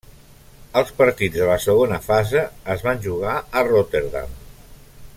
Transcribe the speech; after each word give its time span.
Els 0.79 0.93
partits 1.01 1.35
de 1.41 1.49
la 1.51 1.57
segona 1.65 1.99
fase 2.07 2.43
es 2.77 2.83
van 2.89 3.05
jugar 3.07 3.37
a 3.61 3.65
Rotterdam. 3.71 4.35